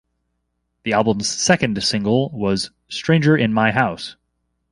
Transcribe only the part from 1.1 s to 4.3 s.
second single was "Stranger in My House".